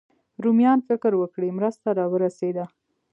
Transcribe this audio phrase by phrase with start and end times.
[0.43, 2.65] رومیان فکر وکړي مرسته راورسېده.